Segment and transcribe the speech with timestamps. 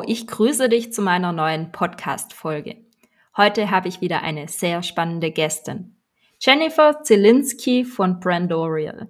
[0.00, 2.76] Ich grüße dich zu meiner neuen Podcast-Folge.
[3.36, 5.96] Heute habe ich wieder eine sehr spannende Gästin.
[6.40, 9.08] Jennifer Zielinski von Brandorial.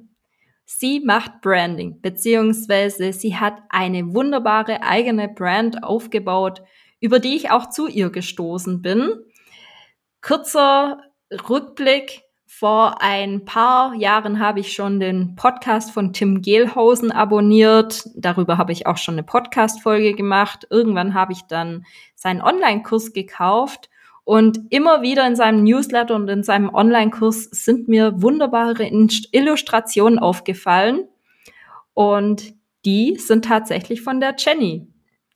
[0.64, 6.62] Sie macht Branding, beziehungsweise sie hat eine wunderbare eigene Brand aufgebaut,
[6.98, 9.12] über die ich auch zu ihr gestoßen bin.
[10.20, 11.00] Kurzer
[11.48, 12.21] Rückblick.
[12.62, 18.04] Vor ein paar Jahren habe ich schon den Podcast von Tim Gehlhausen abonniert.
[18.14, 20.68] Darüber habe ich auch schon eine Podcast-Folge gemacht.
[20.70, 23.90] Irgendwann habe ich dann seinen Online-Kurs gekauft
[24.22, 31.08] und immer wieder in seinem Newsletter und in seinem Online-Kurs sind mir wunderbare Illustrationen aufgefallen.
[31.94, 34.86] Und die sind tatsächlich von der Jenny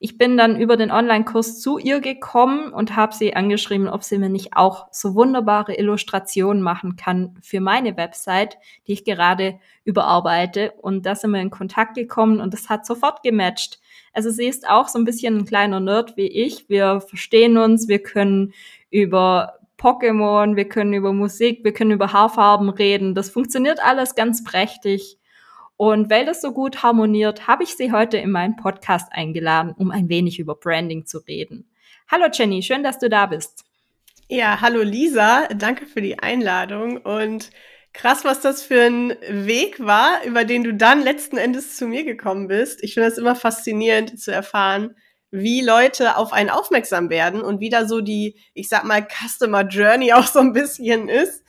[0.07, 4.19] ich bin dann über den Online-Kurs zu ihr gekommen und habe sie angeschrieben, ob sie
[4.19, 10.75] mir nicht auch so wunderbare Illustrationen machen kann für meine Website, die ich gerade überarbeite.
[10.81, 13.81] Und da sind wir in Kontakt gekommen und das hat sofort gematcht.
[14.13, 16.69] Also sie ist auch so ein bisschen ein kleiner Nerd wie ich.
[16.69, 18.55] Wir verstehen uns, wir können
[18.91, 23.17] über Pokémon, wir können über Musik, wir können über Haarfarben reden.
[23.17, 25.19] Das funktioniert alles ganz prächtig.
[25.77, 29.91] Und weil das so gut harmoniert, habe ich sie heute in meinen Podcast eingeladen, um
[29.91, 31.71] ein wenig über Branding zu reden.
[32.11, 33.65] Hallo Jenny, schön, dass du da bist.
[34.29, 37.51] Ja, hallo Lisa, danke für die Einladung und
[37.93, 42.05] krass, was das für ein Weg war, über den du dann letzten Endes zu mir
[42.05, 42.83] gekommen bist.
[42.83, 44.97] Ich finde das immer faszinierend zu erfahren,
[45.31, 49.63] wie Leute auf einen aufmerksam werden und wie da so die, ich sag mal, Customer
[49.63, 51.45] Journey auch so ein bisschen ist.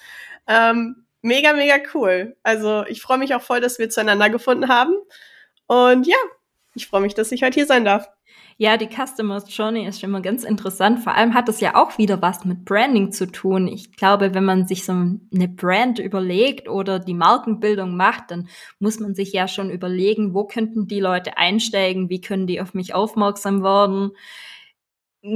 [0.48, 2.36] Ähm, mega, mega cool.
[2.42, 4.96] Also ich freue mich auch voll, dass wir zueinander gefunden haben.
[5.68, 6.18] Und ja,
[6.74, 8.08] ich freue mich, dass ich heute hier sein darf.
[8.60, 11.02] Ja, die Customer Journey ist schon mal ganz interessant.
[11.02, 13.68] Vor allem hat es ja auch wieder was mit Branding zu tun.
[13.68, 18.50] Ich glaube, wenn man sich so eine Brand überlegt oder die Markenbildung macht, dann
[18.80, 22.74] muss man sich ja schon überlegen, wo könnten die Leute einsteigen, wie können die auf
[22.74, 24.14] mich aufmerksam werden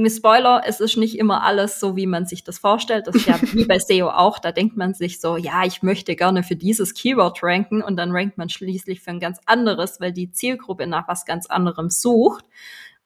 [0.08, 3.06] Spoiler, es ist nicht immer alles so, wie man sich das vorstellt.
[3.06, 4.38] Das ist ja wie bei SEO auch.
[4.38, 8.12] Da denkt man sich so, ja, ich möchte gerne für dieses Keyword ranken und dann
[8.12, 12.44] rankt man schließlich für ein ganz anderes, weil die Zielgruppe nach was ganz anderem sucht.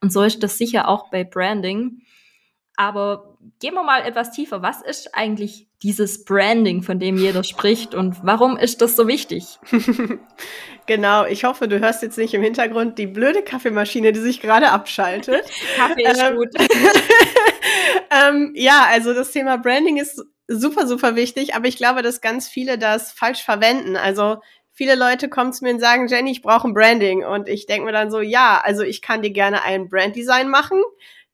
[0.01, 2.03] Und so ist das sicher auch bei Branding.
[2.77, 4.63] Aber gehen wir mal etwas tiefer.
[4.63, 9.59] Was ist eigentlich dieses Branding, von dem jeder spricht und warum ist das so wichtig?
[10.87, 14.71] genau, ich hoffe, du hörst jetzt nicht im Hintergrund die blöde Kaffeemaschine, die sich gerade
[14.71, 15.45] abschaltet.
[15.77, 16.49] Kaffee ist ähm, gut.
[18.11, 22.49] ähm, ja, also das Thema Branding ist super, super wichtig, aber ich glaube, dass ganz
[22.49, 23.97] viele das falsch verwenden.
[23.97, 24.37] Also
[24.73, 27.25] viele Leute kommen zu mir und sagen, Jenny, ich brauche ein Branding.
[27.25, 30.83] Und ich denke mir dann so, ja, also ich kann dir gerne ein Branddesign machen.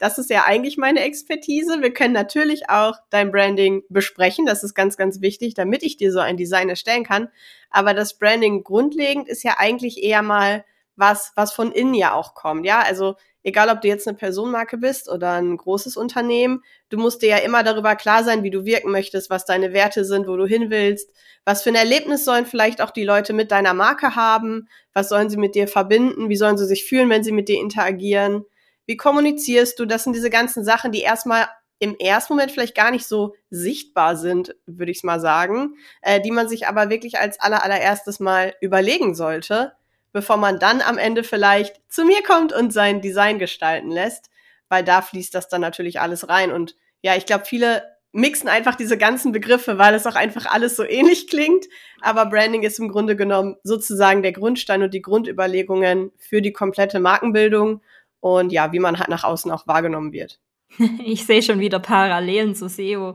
[0.02, 1.80] Das ist ja eigentlich meine Expertise.
[1.80, 4.46] Wir können natürlich auch dein Branding besprechen.
[4.46, 7.28] Das ist ganz, ganz wichtig, damit ich dir so ein Design erstellen kann.
[7.70, 10.64] Aber das Branding grundlegend ist ja eigentlich eher mal
[10.96, 12.66] was, was von innen ja auch kommt.
[12.66, 13.14] Ja, also
[13.44, 17.36] egal ob du jetzt eine Personenmarke bist oder ein großes Unternehmen, du musst dir ja
[17.36, 20.68] immer darüber klar sein, wie du wirken möchtest, was deine Werte sind, wo du hin
[20.68, 21.12] willst,
[21.44, 25.30] was für ein Erlebnis sollen vielleicht auch die Leute mit deiner Marke haben, was sollen
[25.30, 28.44] sie mit dir verbinden, wie sollen sie sich fühlen, wenn sie mit dir interagieren,
[28.86, 29.86] wie kommunizierst du?
[29.86, 31.48] Das sind diese ganzen Sachen, die erstmal
[31.78, 36.20] im ersten Moment vielleicht gar nicht so sichtbar sind, würde ich es mal sagen, äh,
[36.20, 39.72] die man sich aber wirklich als aller, allererstes mal überlegen sollte,
[40.12, 44.30] bevor man dann am Ende vielleicht zu mir kommt und sein Design gestalten lässt,
[44.68, 46.52] weil da fließt das dann natürlich alles rein.
[46.52, 47.82] Und ja, ich glaube, viele
[48.12, 51.66] mixen einfach diese ganzen Begriffe, weil es auch einfach alles so ähnlich klingt.
[52.00, 57.00] Aber Branding ist im Grunde genommen sozusagen der Grundstein und die Grundüberlegungen für die komplette
[57.00, 57.80] Markenbildung
[58.22, 60.38] und ja, wie man halt nach außen auch wahrgenommen wird.
[61.04, 63.14] Ich sehe schon wieder Parallelen zu SEO.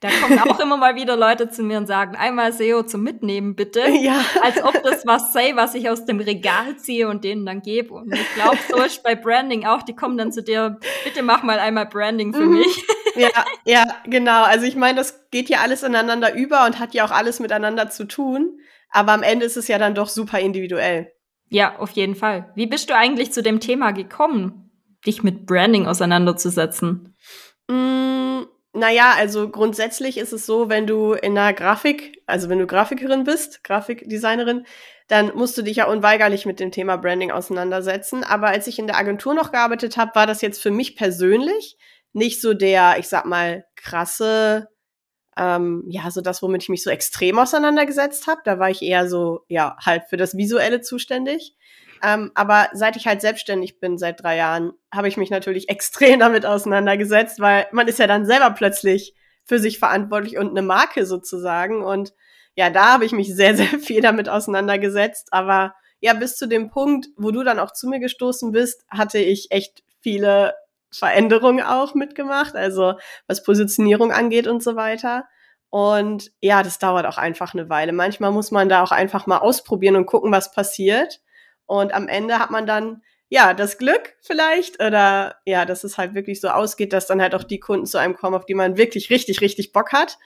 [0.00, 3.54] Da kommen auch immer mal wieder Leute zu mir und sagen, einmal SEO zum Mitnehmen,
[3.54, 3.84] bitte.
[4.00, 4.24] Ja.
[4.42, 7.94] Als ob das was sei, was ich aus dem Regal ziehe und denen dann gebe.
[7.94, 9.82] Und ich glaube, so ist bei Branding auch.
[9.82, 12.58] Die kommen dann zu dir, bitte mach mal einmal Branding für mhm.
[12.58, 12.84] mich.
[13.14, 13.28] Ja,
[13.64, 14.42] ja, genau.
[14.44, 17.88] Also ich meine, das geht ja alles ineinander über und hat ja auch alles miteinander
[17.88, 18.58] zu tun.
[18.90, 21.12] Aber am Ende ist es ja dann doch super individuell.
[21.48, 22.50] Ja, auf jeden Fall.
[22.54, 24.70] Wie bist du eigentlich zu dem Thema gekommen,
[25.06, 27.14] dich mit Branding auseinanderzusetzen?
[27.68, 32.66] Mm, naja, also grundsätzlich ist es so, wenn du in einer Grafik, also wenn du
[32.66, 34.66] Grafikerin bist, Grafikdesignerin,
[35.08, 38.24] dann musst du dich ja unweigerlich mit dem Thema Branding auseinandersetzen.
[38.24, 41.76] Aber als ich in der Agentur noch gearbeitet habe, war das jetzt für mich persönlich
[42.12, 44.68] nicht so der, ich sag mal, krasse,
[45.36, 48.40] ähm, ja, so das, womit ich mich so extrem auseinandergesetzt habe.
[48.44, 51.54] Da war ich eher so, ja, halt für das Visuelle zuständig.
[52.02, 56.20] Ähm, aber seit ich halt selbstständig bin, seit drei Jahren, habe ich mich natürlich extrem
[56.20, 61.06] damit auseinandergesetzt, weil man ist ja dann selber plötzlich für sich verantwortlich und eine Marke
[61.06, 61.82] sozusagen.
[61.82, 62.12] Und
[62.54, 65.28] ja, da habe ich mich sehr, sehr viel damit auseinandergesetzt.
[65.32, 69.18] Aber ja, bis zu dem Punkt, wo du dann auch zu mir gestoßen bist, hatte
[69.18, 70.54] ich echt viele
[70.98, 72.94] Veränderungen auch mitgemacht, also
[73.26, 75.26] was Positionierung angeht und so weiter.
[75.70, 77.92] Und ja, das dauert auch einfach eine Weile.
[77.92, 81.20] Manchmal muss man da auch einfach mal ausprobieren und gucken, was passiert.
[81.66, 86.14] Und am Ende hat man dann ja das Glück vielleicht oder ja, dass es halt
[86.14, 88.76] wirklich so ausgeht, dass dann halt auch die Kunden zu einem kommen, auf die man
[88.76, 90.18] wirklich richtig, richtig Bock hat.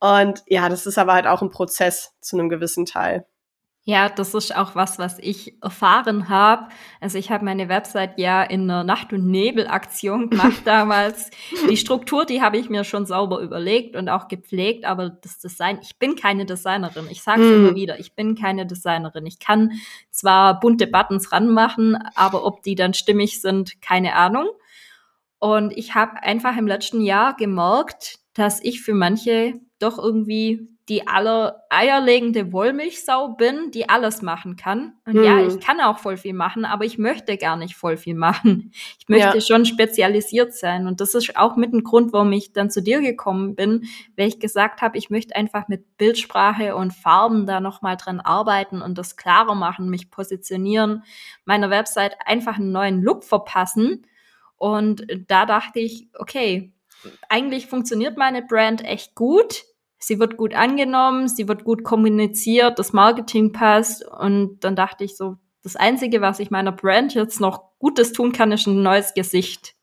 [0.00, 3.26] Und ja, das ist aber halt auch ein Prozess zu einem gewissen Teil.
[3.86, 6.68] Ja, das ist auch was, was ich erfahren habe.
[7.02, 11.30] Also ich habe meine Website ja in einer Nacht- und Nebel-Aktion gemacht damals.
[11.68, 15.80] die Struktur, die habe ich mir schon sauber überlegt und auch gepflegt, aber das Design,
[15.82, 17.08] ich bin keine Designerin.
[17.10, 17.52] Ich sage es mm.
[17.52, 19.26] immer wieder, ich bin keine Designerin.
[19.26, 19.72] Ich kann
[20.10, 24.48] zwar bunte Buttons ranmachen, aber ob die dann stimmig sind, keine Ahnung.
[25.40, 31.06] Und ich habe einfach im letzten Jahr gemerkt, dass ich für manche doch irgendwie die
[31.06, 34.92] aller eierlegende Wollmilchsau bin, die alles machen kann.
[35.06, 35.24] Und hm.
[35.24, 38.72] ja, ich kann auch voll viel machen, aber ich möchte gar nicht voll viel machen.
[38.98, 39.40] Ich möchte ja.
[39.40, 40.86] schon spezialisiert sein.
[40.86, 43.84] Und das ist auch mit ein Grund, warum ich dann zu dir gekommen bin,
[44.16, 48.82] weil ich gesagt habe, ich möchte einfach mit Bildsprache und Farben da nochmal dran arbeiten
[48.82, 51.02] und das klarer machen, mich positionieren,
[51.46, 54.06] meiner Website einfach einen neuen Look verpassen.
[54.56, 56.72] Und da dachte ich, okay,
[57.30, 59.64] eigentlich funktioniert meine Brand echt gut
[60.06, 65.16] sie wird gut angenommen, sie wird gut kommuniziert, das Marketing passt und dann dachte ich
[65.16, 69.14] so, das Einzige, was ich meiner Brand jetzt noch Gutes tun kann, ist ein neues
[69.14, 69.74] Gesicht.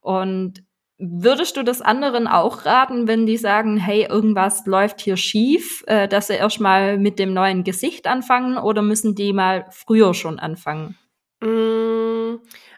[0.00, 0.62] Und
[0.98, 6.06] würdest du das anderen auch raten, wenn die sagen, hey, irgendwas läuft hier schief, äh,
[6.06, 10.96] dass sie erstmal mit dem neuen Gesicht anfangen oder müssen die mal früher schon anfangen?
[11.40, 12.36] Mm,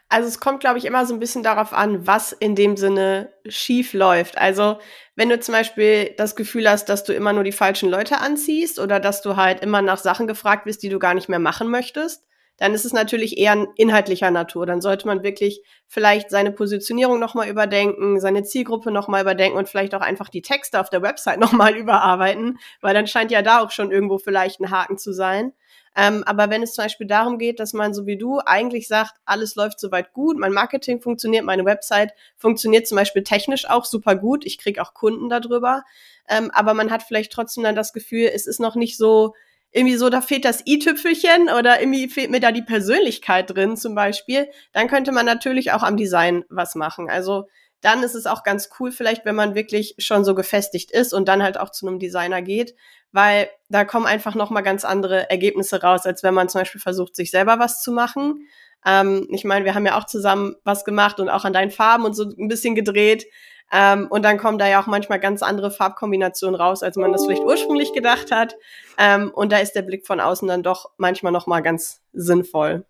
[0.09, 3.33] also es kommt, glaube ich, immer so ein bisschen darauf an, was in dem Sinne
[3.47, 4.37] schief läuft.
[4.37, 4.79] Also
[5.15, 8.79] wenn du zum Beispiel das Gefühl hast, dass du immer nur die falschen Leute anziehst
[8.79, 11.69] oder dass du halt immer nach Sachen gefragt wirst, die du gar nicht mehr machen
[11.69, 12.23] möchtest,
[12.57, 14.65] dann ist es natürlich eher inhaltlicher Natur.
[14.65, 19.95] Dann sollte man wirklich vielleicht seine Positionierung nochmal überdenken, seine Zielgruppe nochmal überdenken und vielleicht
[19.95, 23.71] auch einfach die Texte auf der Website nochmal überarbeiten, weil dann scheint ja da auch
[23.71, 25.53] schon irgendwo vielleicht ein Haken zu sein.
[25.95, 29.15] Ähm, aber wenn es zum Beispiel darum geht, dass man so wie du eigentlich sagt,
[29.25, 34.15] alles läuft soweit gut, mein Marketing funktioniert, meine Website funktioniert zum Beispiel technisch auch super
[34.15, 35.83] gut, ich kriege auch Kunden darüber,
[36.29, 39.33] ähm, aber man hat vielleicht trotzdem dann das Gefühl, es ist noch nicht so
[39.71, 43.95] irgendwie so, da fehlt das i-Tüpfelchen oder irgendwie fehlt mir da die Persönlichkeit drin zum
[43.95, 47.09] Beispiel, dann könnte man natürlich auch am Design was machen.
[47.09, 47.47] Also
[47.81, 51.27] dann ist es auch ganz cool vielleicht, wenn man wirklich schon so gefestigt ist und
[51.27, 52.75] dann halt auch zu einem Designer geht,
[53.11, 57.15] weil da kommen einfach nochmal ganz andere Ergebnisse raus, als wenn man zum Beispiel versucht,
[57.15, 58.47] sich selber was zu machen.
[58.85, 62.05] Ähm, ich meine, wir haben ja auch zusammen was gemacht und auch an deinen Farben
[62.05, 63.25] und so ein bisschen gedreht.
[63.71, 67.25] Ähm, und dann kommen da ja auch manchmal ganz andere Farbkombinationen raus, als man das
[67.25, 68.55] vielleicht ursprünglich gedacht hat.
[68.97, 72.85] Ähm, und da ist der Blick von außen dann doch manchmal nochmal ganz sinnvoll.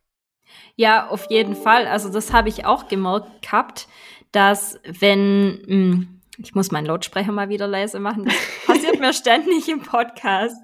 [0.76, 1.88] Ja, auf jeden Fall.
[1.88, 3.88] Also das habe ich auch gemerkt gehabt,
[4.32, 8.26] dass wenn mh, hm, ich muss meinen Lautsprecher mal wieder leise machen.
[8.26, 8.36] Das
[8.66, 10.56] passiert mir ständig im Podcast.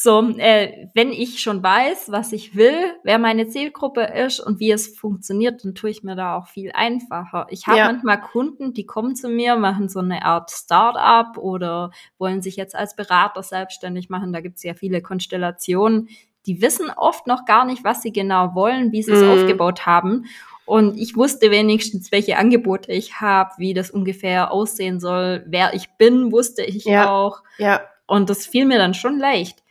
[0.00, 4.70] So, äh, wenn ich schon weiß, was ich will, wer meine Zielgruppe ist und wie
[4.70, 7.48] es funktioniert, dann tue ich mir da auch viel einfacher.
[7.50, 7.86] Ich habe ja.
[7.86, 12.76] manchmal Kunden, die kommen zu mir, machen so eine Art Start-up oder wollen sich jetzt
[12.76, 14.32] als Berater selbstständig machen.
[14.32, 16.08] Da gibt es ja viele Konstellationen.
[16.46, 19.30] Die wissen oft noch gar nicht, was sie genau wollen, wie sie es mm.
[19.30, 20.26] aufgebaut haben.
[20.64, 25.90] Und ich wusste wenigstens, welche Angebote ich habe, wie das ungefähr aussehen soll, wer ich
[25.98, 27.42] bin, wusste ich ja, auch.
[27.58, 27.80] Ja.
[28.06, 29.64] Und das fiel mir dann schon leicht.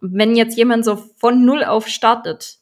[0.00, 2.58] Wenn jetzt jemand so von null auf startet,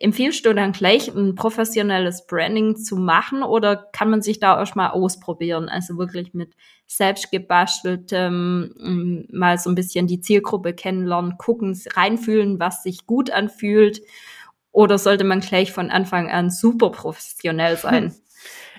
[0.00, 4.90] empfiehlst du dann gleich ein professionelles Branding zu machen oder kann man sich da erstmal
[4.90, 5.68] ausprobieren?
[5.68, 6.54] Also wirklich mit
[6.86, 14.00] selbstgebasteltem, mm, mal so ein bisschen die Zielgruppe kennenlernen, gucken, reinfühlen, was sich gut anfühlt
[14.72, 18.14] oder sollte man gleich von Anfang an super professionell sein?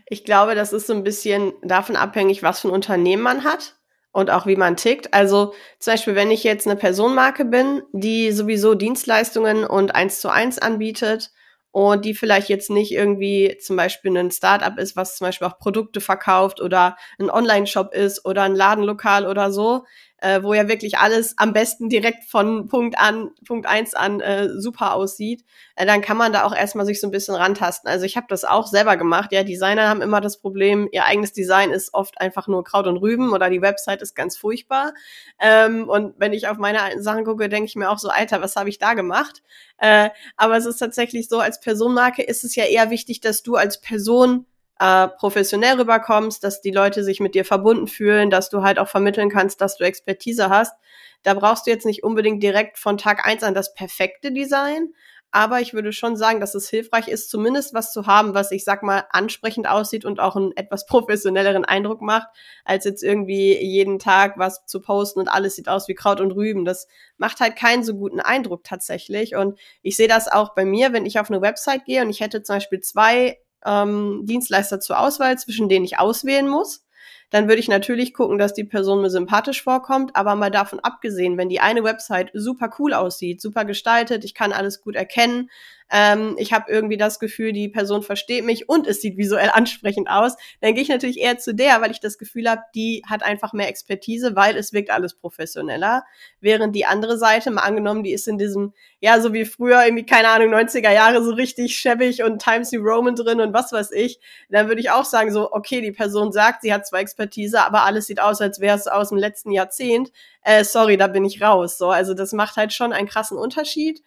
[0.08, 3.75] Ich glaube, das ist so ein bisschen davon abhängig, was für ein Unternehmen man hat
[4.12, 5.13] und auch wie man tickt.
[5.13, 10.30] Also zum Beispiel, wenn ich jetzt eine Personenmarke bin, die sowieso Dienstleistungen und eins zu
[10.30, 11.32] eins anbietet
[11.72, 15.58] und die vielleicht jetzt nicht irgendwie zum Beispiel ein Startup ist, was zum Beispiel auch
[15.58, 19.86] Produkte verkauft oder ein Online-Shop ist oder ein Ladenlokal oder so,
[20.21, 24.49] äh, wo ja wirklich alles am besten direkt von Punkt an, Punkt eins an äh,
[24.49, 25.43] super aussieht,
[25.75, 27.89] äh, dann kann man da auch erstmal sich so ein bisschen rantasten.
[27.89, 29.31] Also ich habe das auch selber gemacht.
[29.33, 32.97] Ja, Designer haben immer das Problem, ihr eigenes Design ist oft einfach nur Kraut und
[32.97, 34.93] Rüben oder die Website ist ganz furchtbar.
[35.39, 38.41] Ähm, und wenn ich auf meine alten Sachen gucke, denke ich mir auch so, Alter,
[38.41, 39.41] was habe ich da gemacht?
[39.79, 43.55] Äh, aber es ist tatsächlich so, als Personenmarke ist es ja eher wichtig, dass du
[43.55, 44.45] als Person
[44.81, 48.88] äh, professionell rüberkommst, dass die Leute sich mit dir verbunden fühlen, dass du halt auch
[48.88, 50.73] vermitteln kannst, dass du Expertise hast.
[51.21, 54.91] Da brauchst du jetzt nicht unbedingt direkt von Tag eins an das perfekte Design,
[55.29, 58.63] aber ich würde schon sagen, dass es hilfreich ist, zumindest was zu haben, was ich
[58.63, 62.29] sag mal ansprechend aussieht und auch einen etwas professionelleren Eindruck macht,
[62.65, 66.31] als jetzt irgendwie jeden Tag was zu posten und alles sieht aus wie Kraut und
[66.31, 66.65] Rüben.
[66.65, 69.35] Das macht halt keinen so guten Eindruck tatsächlich.
[69.35, 72.19] Und ich sehe das auch bei mir, wenn ich auf eine Website gehe und ich
[72.19, 76.86] hätte zum Beispiel zwei ähm, Dienstleister zur Auswahl, zwischen denen ich auswählen muss.
[77.32, 81.38] Dann würde ich natürlich gucken, dass die Person mir sympathisch vorkommt, aber mal davon abgesehen,
[81.38, 85.50] wenn die eine Website super cool aussieht, super gestaltet, ich kann alles gut erkennen,
[85.91, 90.10] ähm, ich habe irgendwie das Gefühl, die Person versteht mich und es sieht visuell ansprechend
[90.10, 93.24] aus, dann gehe ich natürlich eher zu der, weil ich das Gefühl habe, die hat
[93.24, 96.03] einfach mehr Expertise, weil es wirkt alles professioneller.
[96.39, 100.05] Während die andere Seite, mal angenommen, die ist in diesem, ja, so wie früher, irgendwie,
[100.05, 103.91] keine Ahnung, 90er Jahre, so richtig schäbig und Times New Roman drin und was weiß
[103.91, 104.19] ich,
[104.50, 107.83] dann würde ich auch sagen, so, okay, die Person sagt, sie hat zwar Expertise, aber
[107.83, 110.12] alles sieht aus, als wäre es aus dem letzten Jahrzehnt.
[110.43, 111.77] Äh, sorry, da bin ich raus.
[111.77, 114.01] So, also das macht halt schon einen krassen Unterschied.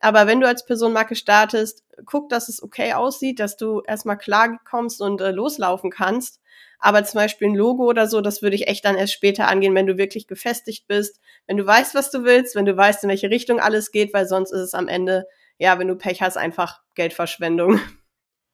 [0.00, 4.58] Aber wenn du als Personenmarke startest, guck, dass es okay aussieht, dass du erstmal klar
[4.64, 6.40] kommst und äh, loslaufen kannst.
[6.78, 9.74] Aber zum Beispiel ein Logo oder so, das würde ich echt dann erst später angehen,
[9.74, 13.10] wenn du wirklich gefestigt bist, wenn du weißt, was du willst, wenn du weißt, in
[13.10, 15.26] welche Richtung alles geht, weil sonst ist es am Ende,
[15.58, 17.80] ja, wenn du Pech hast, einfach Geldverschwendung.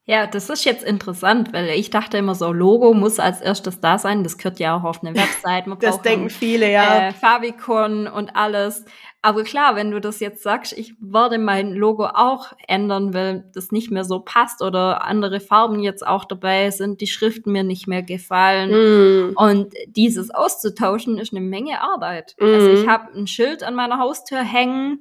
[0.09, 3.99] Ja, das ist jetzt interessant, weil ich dachte immer so, Logo muss als erstes da
[3.99, 4.23] sein.
[4.23, 5.67] Das gehört ja auch auf eine Website.
[5.67, 7.09] Man das denken viele, ja.
[7.09, 8.85] Äh, Favicon und alles.
[9.26, 13.73] Aber klar, wenn du das jetzt sagst, ich werde mein Logo auch ändern, weil das
[13.73, 17.88] nicht mehr so passt oder andere Farben jetzt auch dabei sind, die Schriften mir nicht
[17.88, 18.71] mehr gefallen.
[18.71, 19.37] Mm.
[19.37, 22.37] Und dieses auszutauschen ist eine Menge Arbeit.
[22.38, 22.45] Mm.
[22.45, 25.00] Also ich habe ein Schild an meiner Haustür hängen,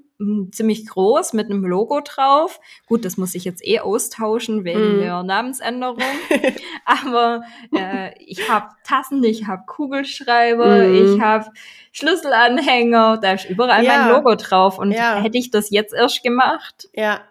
[0.51, 2.59] ziemlich groß mit einem Logo drauf.
[2.85, 4.99] Gut, das muss ich jetzt eh austauschen wegen mm.
[4.99, 5.97] der Namensänderung.
[6.85, 7.43] Aber
[7.75, 10.95] äh, ich habe Tassen, ich habe Kugelschreiber, mm.
[10.95, 11.51] ich habe
[11.91, 13.97] Schlüsselanhänger, da ist überall ja.
[13.97, 14.79] mein Logo drauf.
[14.79, 15.15] Und ja.
[15.15, 16.87] hätte ich das jetzt erst gemacht?
[16.93, 17.21] Ja.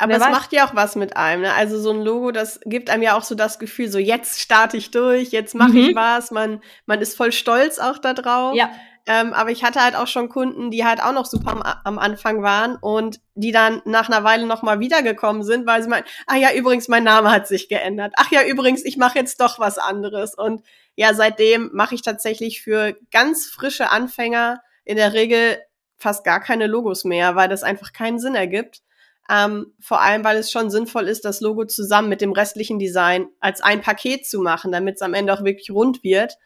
[0.00, 1.42] Aber es macht ja auch was mit einem.
[1.42, 1.52] Ne?
[1.52, 4.78] Also so ein Logo, das gibt einem ja auch so das Gefühl, so jetzt starte
[4.78, 5.76] ich durch, jetzt mache mhm.
[5.76, 6.30] ich was.
[6.30, 8.54] Man, man ist voll stolz auch da drauf.
[8.54, 8.70] Ja.
[9.06, 11.98] Ähm, aber ich hatte halt auch schon Kunden, die halt auch noch super am, am
[11.98, 16.36] Anfang waren und die dann nach einer Weile nochmal wiedergekommen sind, weil sie meinen, ah
[16.36, 18.12] ja, übrigens, mein Name hat sich geändert.
[18.16, 20.34] Ach ja, übrigens, ich mache jetzt doch was anderes.
[20.34, 20.62] Und
[20.96, 25.58] ja, seitdem mache ich tatsächlich für ganz frische Anfänger in der Regel
[25.96, 28.82] fast gar keine Logos mehr, weil das einfach keinen Sinn ergibt.
[29.30, 33.28] Ähm, vor allem, weil es schon sinnvoll ist, das Logo zusammen mit dem restlichen Design
[33.38, 36.36] als ein Paket zu machen, damit es am Ende auch wirklich rund wird.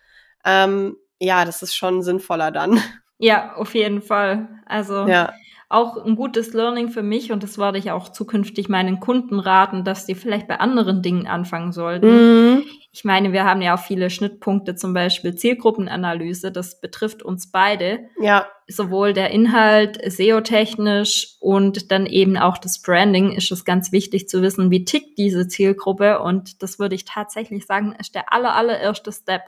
[0.44, 2.80] Ähm, ja, das ist schon sinnvoller dann.
[3.18, 4.48] Ja, auf jeden Fall.
[4.66, 5.32] Also ja.
[5.68, 9.84] auch ein gutes Learning für mich und das werde ich auch zukünftig meinen Kunden raten,
[9.84, 12.54] dass die vielleicht bei anderen Dingen anfangen sollten.
[12.54, 12.64] Mhm.
[12.92, 16.52] Ich meine, wir haben ja auch viele Schnittpunkte, zum Beispiel Zielgruppenanalyse.
[16.52, 18.08] Das betrifft uns beide.
[18.20, 18.46] Ja.
[18.68, 24.42] Sowohl der Inhalt, SEO-technisch und dann eben auch das Branding ist es ganz wichtig zu
[24.42, 26.20] wissen, wie tickt diese Zielgruppe.
[26.20, 29.42] Und das würde ich tatsächlich sagen, ist der aller, allererste Step.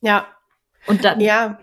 [0.00, 0.26] Ja,
[0.86, 1.20] und dann.
[1.20, 1.60] Ja.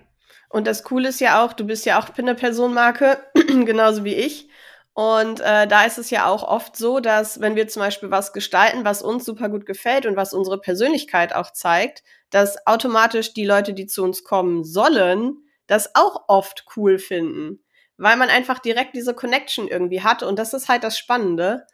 [0.49, 4.49] Und das Coole ist ja auch, du bist ja auch eine Personenmarke, genauso wie ich.
[4.93, 8.33] Und äh, da ist es ja auch oft so, dass wenn wir zum Beispiel was
[8.33, 13.45] gestalten, was uns super gut gefällt und was unsere Persönlichkeit auch zeigt, dass automatisch die
[13.45, 17.63] Leute, die zu uns kommen sollen, das auch oft cool finden.
[17.97, 20.23] Weil man einfach direkt diese Connection irgendwie hat.
[20.23, 21.67] Und das ist halt das Spannende.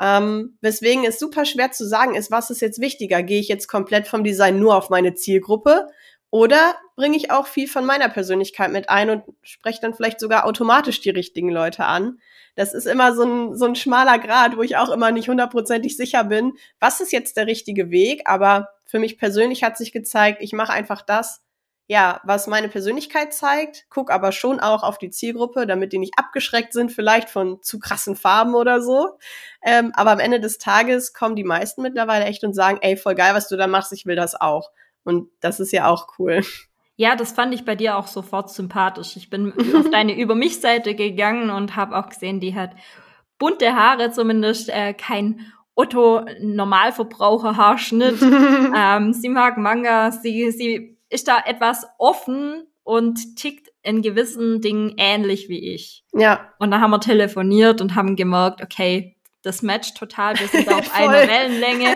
[0.00, 3.22] Ähm, weswegen es super schwer zu sagen ist, was ist jetzt wichtiger?
[3.22, 5.88] Gehe ich jetzt komplett vom Design nur auf meine Zielgruppe
[6.30, 10.44] oder bringe ich auch viel von meiner Persönlichkeit mit ein und spreche dann vielleicht sogar
[10.44, 12.18] automatisch die richtigen Leute an.
[12.54, 15.96] Das ist immer so ein, so ein schmaler Grad, wo ich auch immer nicht hundertprozentig
[15.96, 18.22] sicher bin, was ist jetzt der richtige Weg.
[18.26, 21.42] Aber für mich persönlich hat sich gezeigt, ich mache einfach das,
[21.88, 26.16] ja, was meine Persönlichkeit zeigt, guck aber schon auch auf die Zielgruppe, damit die nicht
[26.16, 29.18] abgeschreckt sind, vielleicht von zu krassen Farben oder so.
[29.64, 33.16] Ähm, aber am Ende des Tages kommen die meisten mittlerweile echt und sagen, ey, voll
[33.16, 34.70] geil, was du da machst, ich will das auch.
[35.04, 36.42] Und das ist ja auch cool.
[36.96, 39.16] Ja, das fand ich bei dir auch sofort sympathisch.
[39.16, 42.72] Ich bin auf deine Über mich Seite gegangen und habe auch gesehen, die hat
[43.38, 48.20] bunte Haare, zumindest äh, kein Otto Normalverbraucher Haarschnitt.
[48.76, 54.94] ähm, sie mag Manga, sie sie ist da etwas offen und tickt in gewissen Dingen
[54.96, 56.04] ähnlich wie ich.
[56.12, 56.52] Ja.
[56.58, 60.94] Und dann haben wir telefoniert und haben gemerkt, okay, das matcht total, wir sind auf
[60.94, 61.94] einer Wellenlänge.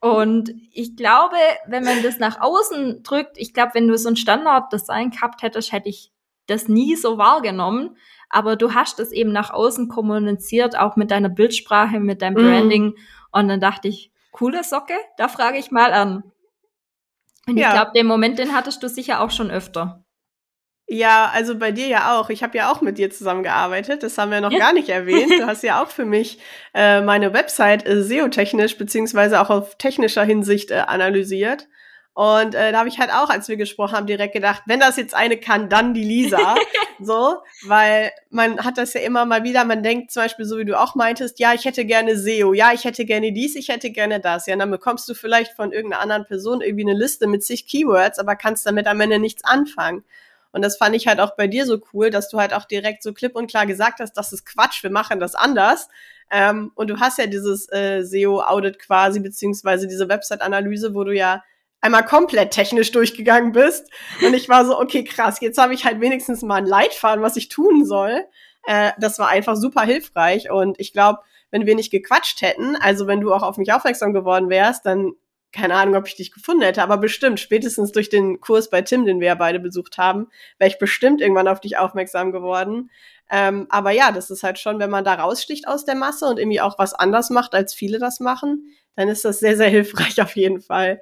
[0.00, 1.36] Und ich glaube,
[1.66, 5.72] wenn man das nach außen drückt, ich glaube, wenn du so ein Standarddesign gehabt hättest,
[5.72, 6.12] hätte ich
[6.46, 7.96] das nie so wahrgenommen.
[8.28, 12.48] Aber du hast es eben nach außen kommuniziert, auch mit deiner Bildsprache, mit deinem mhm.
[12.48, 12.86] Branding.
[12.86, 12.94] Mm.
[13.32, 16.24] Und dann dachte ich, coole Socke, da frage ich mal an.
[17.46, 17.68] Und ja.
[17.68, 20.04] ich glaube, den Moment, den hattest du sicher auch schon öfter.
[20.88, 22.30] Ja, also bei dir ja auch.
[22.30, 24.04] Ich habe ja auch mit dir zusammengearbeitet.
[24.04, 25.32] Das haben wir noch gar nicht erwähnt.
[25.36, 26.38] Du hast ja auch für mich
[26.74, 31.66] äh, meine Website äh, SEO-technisch beziehungsweise auch auf technischer Hinsicht äh, analysiert.
[32.16, 34.96] Und äh, da habe ich halt auch, als wir gesprochen haben, direkt gedacht, wenn das
[34.96, 36.54] jetzt eine kann, dann die Lisa.
[36.98, 40.64] so, weil man hat das ja immer mal wieder, man denkt zum Beispiel, so wie
[40.64, 43.90] du auch meintest, ja, ich hätte gerne SEO, ja, ich hätte gerne dies, ich hätte
[43.90, 44.46] gerne das.
[44.46, 47.66] Ja, und dann bekommst du vielleicht von irgendeiner anderen Person irgendwie eine Liste mit zig
[47.66, 50.02] Keywords, aber kannst damit am Ende nichts anfangen.
[50.56, 53.02] Und das fand ich halt auch bei dir so cool, dass du halt auch direkt
[53.02, 55.86] so klipp und klar gesagt hast, das ist Quatsch, wir machen das anders.
[56.30, 61.44] Ähm, und du hast ja dieses äh, SEO-Audit quasi, beziehungsweise diese Website-Analyse, wo du ja
[61.82, 63.90] einmal komplett technisch durchgegangen bist.
[64.24, 67.36] Und ich war so, okay, krass, jetzt habe ich halt wenigstens mal einen Leitfaden, was
[67.36, 68.24] ich tun soll.
[68.64, 70.50] Äh, das war einfach super hilfreich.
[70.50, 71.18] Und ich glaube,
[71.50, 75.12] wenn wir nicht gequatscht hätten, also wenn du auch auf mich aufmerksam geworden wärst, dann
[75.56, 79.06] keine Ahnung, ob ich dich gefunden hätte, aber bestimmt, spätestens durch den Kurs bei Tim,
[79.06, 82.90] den wir ja beide besucht haben, wäre ich bestimmt irgendwann auf dich aufmerksam geworden.
[83.30, 86.38] Ähm, aber ja, das ist halt schon, wenn man da raussticht aus der Masse und
[86.38, 90.20] irgendwie auch was anders macht, als viele das machen, dann ist das sehr, sehr hilfreich
[90.20, 91.00] auf jeden Fall.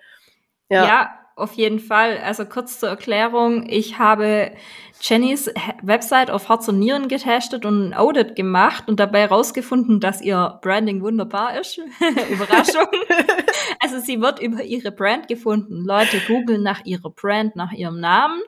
[0.68, 0.87] Ja.
[0.87, 2.18] ja, auf jeden Fall.
[2.18, 3.68] Also kurz zur Erklärung.
[3.68, 4.52] Ich habe
[5.00, 5.50] Jennys
[5.82, 10.58] Website auf Herz und Nieren getestet und ein Audit gemacht und dabei herausgefunden, dass ihr
[10.62, 11.78] Branding wunderbar ist.
[12.30, 12.86] Überraschung.
[13.80, 15.84] also sie wird über ihre Brand gefunden.
[15.84, 18.40] Leute googeln nach ihrer Brand, nach ihrem Namen.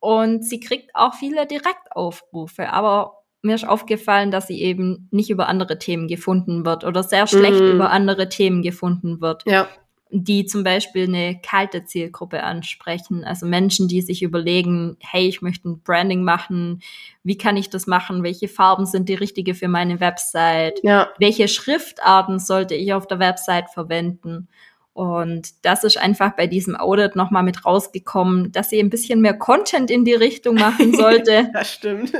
[0.00, 2.72] Und sie kriegt auch viele Direktaufrufe.
[2.72, 7.26] Aber mir ist aufgefallen, dass sie eben nicht über andere Themen gefunden wird oder sehr
[7.26, 7.72] schlecht mm.
[7.72, 9.42] über andere Themen gefunden wird.
[9.46, 9.68] Ja
[10.10, 13.24] die zum Beispiel eine kalte Zielgruppe ansprechen.
[13.24, 16.80] Also Menschen, die sich überlegen, hey, ich möchte ein Branding machen.
[17.22, 18.22] Wie kann ich das machen?
[18.22, 20.80] Welche Farben sind die richtige für meine Website?
[20.82, 21.10] Ja.
[21.18, 24.48] Welche Schriftarten sollte ich auf der Website verwenden?
[24.94, 29.34] Und das ist einfach bei diesem Audit nochmal mit rausgekommen, dass sie ein bisschen mehr
[29.34, 31.50] Content in die Richtung machen sollte.
[31.52, 32.12] das stimmt.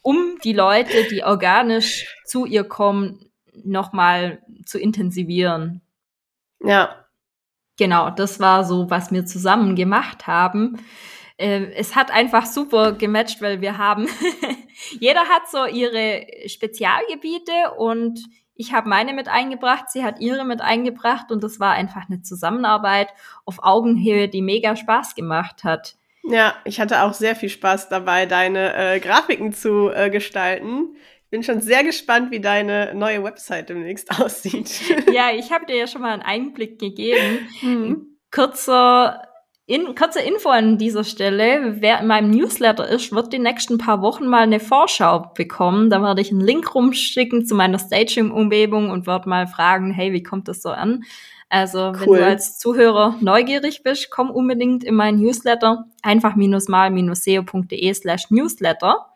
[0.00, 3.26] um die Leute, die organisch zu ihr kommen,
[3.64, 5.82] nochmal zu intensivieren.
[6.64, 7.01] Ja,
[7.82, 10.78] Genau, das war so, was wir zusammen gemacht haben.
[11.36, 14.06] Äh, es hat einfach super gematcht, weil wir haben,
[15.00, 18.20] jeder hat so ihre Spezialgebiete und
[18.54, 22.22] ich habe meine mit eingebracht, sie hat ihre mit eingebracht und das war einfach eine
[22.22, 23.08] Zusammenarbeit
[23.46, 25.96] auf Augenhöhe, die mega Spaß gemacht hat.
[26.22, 30.94] Ja, ich hatte auch sehr viel Spaß dabei, deine äh, Grafiken zu äh, gestalten
[31.32, 34.70] bin schon sehr gespannt, wie deine neue Website demnächst aussieht.
[35.12, 37.48] Ja, ich habe dir ja schon mal einen Einblick gegeben.
[37.62, 38.18] Mhm.
[38.30, 39.26] Kurzer,
[39.66, 41.76] in, kurze Info an dieser Stelle.
[41.80, 45.88] Wer in meinem Newsletter ist, wird die nächsten paar Wochen mal eine Vorschau bekommen.
[45.88, 50.22] Da werde ich einen Link rumschicken zu meiner Staging-Umgebung und werde mal fragen, hey, wie
[50.22, 51.02] kommt das so an?
[51.48, 52.00] Also, cool.
[52.00, 55.86] wenn du als Zuhörer neugierig bist, komm unbedingt in meinen Newsletter.
[56.02, 59.11] Einfach-mal-seo.de slash Newsletter.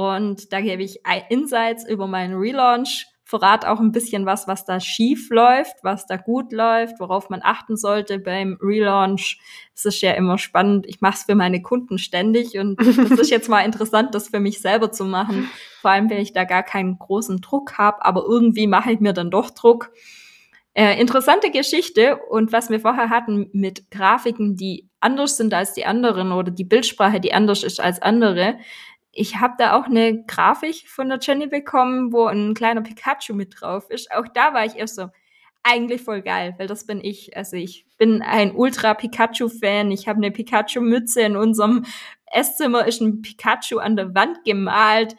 [0.00, 4.80] Und da gebe ich Insights über meinen Relaunch, verrate auch ein bisschen was, was da
[4.80, 9.38] schief läuft, was da gut läuft, worauf man achten sollte beim Relaunch.
[9.74, 10.86] Es ist ja immer spannend.
[10.88, 14.40] Ich mache es für meine Kunden ständig und es ist jetzt mal interessant, das für
[14.40, 15.50] mich selber zu machen.
[15.82, 19.12] Vor allem, wenn ich da gar keinen großen Druck habe, aber irgendwie mache ich mir
[19.12, 19.92] dann doch Druck.
[20.72, 25.84] Äh, interessante Geschichte und was wir vorher hatten mit Grafiken, die anders sind als die
[25.84, 28.56] anderen oder die Bildsprache, die anders ist als andere
[29.12, 33.60] ich habe da auch eine Grafik von der Jenny bekommen, wo ein kleiner Pikachu mit
[33.60, 34.10] drauf ist.
[34.12, 35.08] Auch da war ich erst so,
[35.62, 37.36] eigentlich voll geil, weil das bin ich.
[37.36, 39.90] Also ich bin ein Ultra Pikachu-Fan.
[39.90, 41.84] Ich habe eine Pikachu-Mütze in unserem
[42.26, 45.16] Esszimmer, ist ein Pikachu an der Wand gemalt.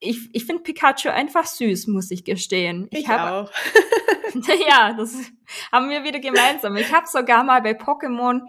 [0.00, 2.88] Ich, ich finde Pikachu einfach süß, muss ich gestehen.
[2.90, 3.52] Ich, ich hab, auch.
[4.68, 5.14] ja, das
[5.70, 6.76] haben wir wieder gemeinsam.
[6.76, 8.42] Ich habe sogar mal bei Pokémon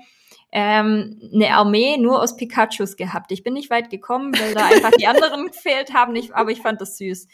[0.51, 3.31] ähm, eine Armee nur aus Pikachus gehabt.
[3.31, 6.61] Ich bin nicht weit gekommen, weil da einfach die anderen gefehlt haben, ich, aber ich
[6.61, 7.27] fand das süß.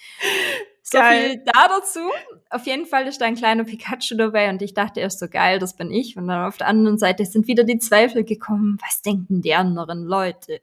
[0.83, 1.29] So geil.
[1.29, 1.99] viel da dazu.
[2.49, 5.59] Auf jeden Fall ist da ein kleiner Pikachu dabei und ich dachte erst so geil,
[5.59, 6.17] das bin ich.
[6.17, 8.77] Und dann auf der anderen Seite sind wieder die Zweifel gekommen.
[8.81, 10.61] Was denken die anderen Leute?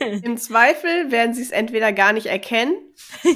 [0.22, 2.74] Im Zweifel werden sie es entweder gar nicht erkennen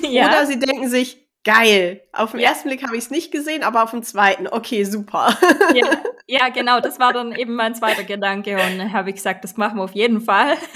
[0.08, 0.28] ja.
[0.28, 2.02] oder sie denken sich, Geil.
[2.12, 5.38] Auf den ersten Blick habe ich es nicht gesehen, aber auf dem zweiten, okay, super.
[5.74, 5.86] Ja,
[6.26, 9.76] ja, genau, das war dann eben mein zweiter Gedanke und habe ich gesagt, das machen
[9.78, 10.56] wir auf jeden Fall.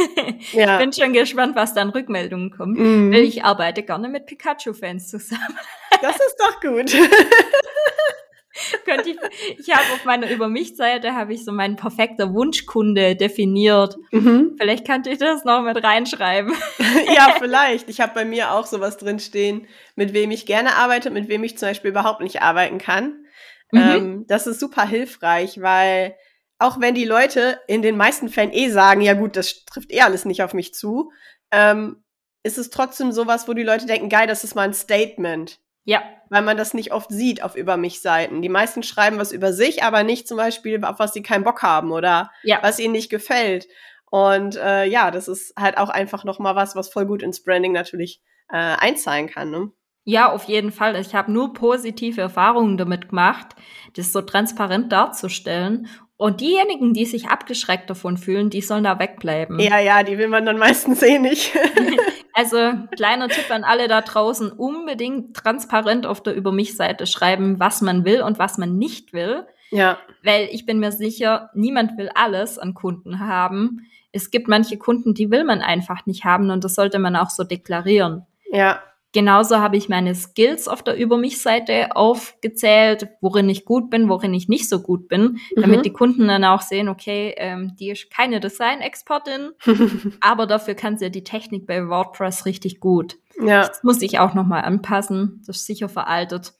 [0.52, 0.74] Ja.
[0.74, 5.58] Ich bin schon gespannt, was dann Rückmeldungen kommen, weil ich arbeite gerne mit Pikachu-Fans zusammen.
[6.00, 6.92] Das ist doch gut.
[8.84, 9.18] könnte ich,
[9.58, 13.96] ich habe auf meiner Über mich-Seite habe ich so meinen perfekter Wunschkunde definiert.
[14.10, 14.56] Mhm.
[14.58, 16.54] Vielleicht könnte ich das noch mit reinschreiben.
[17.14, 17.88] ja, vielleicht.
[17.88, 21.58] Ich habe bei mir auch sowas drinstehen, mit wem ich gerne arbeite, mit wem ich
[21.58, 23.24] zum Beispiel überhaupt nicht arbeiten kann.
[23.72, 23.80] Mhm.
[23.80, 26.16] Ähm, das ist super hilfreich, weil
[26.58, 30.02] auch wenn die Leute in den meisten Fällen eh sagen, ja gut, das trifft eh
[30.02, 31.10] alles nicht auf mich zu,
[31.50, 32.04] ähm,
[32.42, 35.58] ist es trotzdem sowas, wo die Leute denken, geil, das ist mal ein Statement.
[35.84, 36.02] Ja.
[36.30, 38.40] Weil man das nicht oft sieht auf Über mich Seiten.
[38.40, 41.62] Die meisten schreiben was über sich, aber nicht zum Beispiel, auf was sie keinen Bock
[41.62, 42.60] haben oder ja.
[42.62, 43.66] was ihnen nicht gefällt.
[44.10, 47.72] Und äh, ja, das ist halt auch einfach nochmal was, was voll gut ins Branding
[47.72, 49.50] natürlich äh, einzahlen kann.
[49.50, 49.70] Ne?
[50.04, 50.96] Ja, auf jeden Fall.
[50.96, 53.48] Ich habe nur positive Erfahrungen damit gemacht,
[53.94, 55.88] das so transparent darzustellen.
[56.16, 59.58] Und diejenigen, die sich abgeschreckt davon fühlen, die sollen da wegbleiben.
[59.58, 61.52] Ja, ja, die will man dann meistens eh nicht.
[62.34, 67.60] also kleiner Tipp an alle da draußen, unbedingt transparent auf der Über mich Seite schreiben,
[67.60, 69.46] was man will und was man nicht will.
[69.70, 69.98] Ja.
[70.22, 73.86] Weil ich bin mir sicher, niemand will alles an Kunden haben.
[74.12, 77.30] Es gibt manche Kunden, die will man einfach nicht haben und das sollte man auch
[77.30, 78.26] so deklarieren.
[78.50, 78.82] Ja.
[79.12, 84.08] Genauso habe ich meine Skills auf der Über mich Seite aufgezählt, worin ich gut bin,
[84.08, 85.60] worin ich nicht so gut bin, mhm.
[85.60, 89.50] damit die Kunden dann auch sehen, okay, ähm, die ist keine Design-Expertin,
[90.20, 93.18] aber dafür kann sie die Technik bei WordPress richtig gut.
[93.44, 93.66] Ja.
[93.66, 95.42] Das muss ich auch nochmal anpassen.
[95.46, 96.52] Das ist sicher veraltet.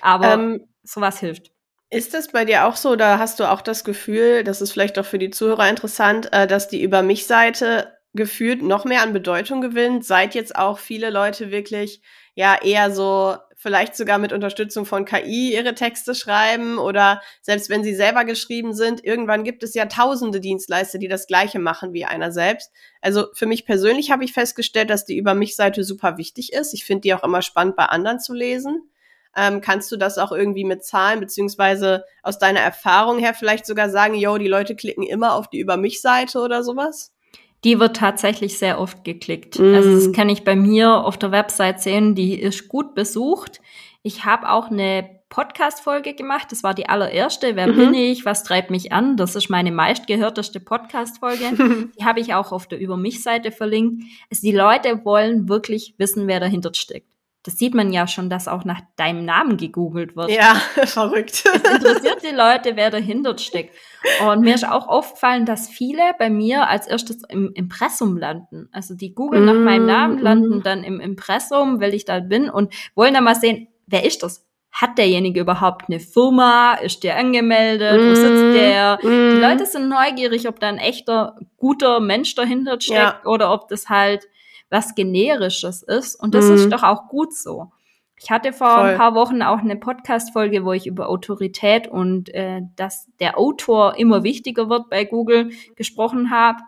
[0.00, 1.50] Aber ähm, sowas hilft.
[1.90, 4.98] Ist das bei dir auch so, da hast du auch das Gefühl, das ist vielleicht
[4.98, 9.12] auch für die Zuhörer interessant, äh, dass die Über mich Seite gefühlt noch mehr an
[9.12, 12.00] Bedeutung gewinnt, seit jetzt auch viele Leute wirklich
[12.34, 17.82] ja eher so vielleicht sogar mit Unterstützung von KI ihre Texte schreiben oder selbst wenn
[17.82, 22.04] sie selber geschrieben sind, irgendwann gibt es ja tausende Dienstleister, die das gleiche machen wie
[22.04, 22.70] einer selbst.
[23.00, 26.74] Also für mich persönlich habe ich festgestellt, dass die über mich Seite super wichtig ist.
[26.74, 28.90] Ich finde die auch immer spannend bei anderen zu lesen.
[29.34, 33.88] Ähm, kannst du das auch irgendwie mit Zahlen beziehungsweise aus deiner Erfahrung her vielleicht sogar
[33.90, 37.15] sagen, yo, die Leute klicken immer auf die über mich Seite oder sowas?
[37.66, 39.58] Die wird tatsächlich sehr oft geklickt.
[39.58, 39.74] Mm.
[39.74, 43.60] Also das kann ich bei mir auf der Website sehen, die ist gut besucht.
[44.04, 46.52] Ich habe auch eine Podcast-Folge gemacht.
[46.52, 47.56] Das war die allererste.
[47.56, 47.76] Wer mhm.
[47.76, 48.24] bin ich?
[48.24, 49.16] Was treibt mich an?
[49.16, 51.88] Das ist meine meistgehörteste Podcast-Folge.
[51.98, 54.04] die habe ich auch auf der Über mich-Seite verlinkt.
[54.30, 57.15] Also die Leute wollen wirklich wissen, wer dahinter steckt
[57.46, 60.30] das sieht man ja schon, dass auch nach deinem Namen gegoogelt wird.
[60.30, 60.54] Ja,
[60.84, 61.44] verrückt.
[61.44, 63.72] Es interessiert die Leute, wer dahinter steckt.
[64.26, 68.68] Und mir ist auch aufgefallen, dass viele bei mir als erstes im Impressum landen.
[68.72, 70.62] Also die googeln mm, nach meinem Namen, landen mm.
[70.64, 74.44] dann im Impressum, weil ich da bin und wollen dann mal sehen, wer ist das?
[74.72, 76.74] Hat derjenige überhaupt eine Firma?
[76.74, 78.00] Ist der angemeldet?
[78.00, 78.98] Mm, Wo sitzt der?
[79.02, 79.36] Mm.
[79.36, 83.20] Die Leute sind neugierig, ob da ein echter, guter Mensch dahinter steckt ja.
[83.24, 84.26] oder ob das halt
[84.70, 86.14] was Generisches ist.
[86.16, 86.54] Und das mhm.
[86.54, 87.70] ist doch auch gut so.
[88.18, 88.90] Ich hatte vor Voll.
[88.90, 93.98] ein paar Wochen auch eine Podcast-Folge, wo ich über Autorität und äh, dass der Autor
[93.98, 96.58] immer wichtiger wird bei Google gesprochen habe.